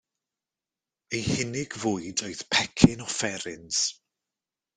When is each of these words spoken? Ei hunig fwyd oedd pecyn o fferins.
Ei 1.17 1.21
hunig 1.31 1.75
fwyd 1.83 2.23
oedd 2.29 2.41
pecyn 2.55 3.05
o 3.07 3.11
fferins. 3.19 3.85